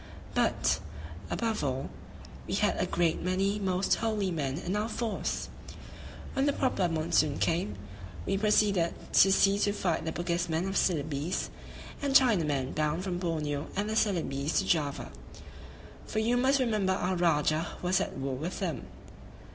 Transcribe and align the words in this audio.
but, 0.33 0.79
above 1.29 1.63
all, 1.63 1.87
we 2.47 2.55
had 2.55 2.75
a 2.79 2.87
great 2.87 3.21
many 3.21 3.59
most 3.59 3.97
holy 3.97 4.31
men 4.31 4.57
in 4.57 4.75
our 4.75 4.89
force! 4.89 5.47
When 6.33 6.47
the 6.47 6.53
proper 6.53 6.89
monsoon 6.89 7.37
came, 7.37 7.75
we 8.25 8.35
proceeded 8.35 8.95
to 9.13 9.31
sea 9.31 9.59
to 9.59 9.71
fight 9.73 10.03
the 10.03 10.11
Bugismen 10.11 10.67
[of 10.67 10.75
Celebes] 10.75 11.51
and 12.01 12.15
Chinamen 12.15 12.73
bound 12.73 13.03
from 13.03 13.19
Borneo 13.19 13.67
and 13.75 13.87
the 13.87 13.95
Celebes 13.95 14.57
to 14.57 14.65
Java; 14.65 15.11
for 16.07 16.17
you 16.17 16.35
must 16.35 16.59
remember 16.59 16.93
our 16.93 17.15
Rajah 17.15 17.67
was 17.83 18.01
at 18.01 18.17
war 18.17 18.33
with 18.33 18.57
them. 18.57 18.87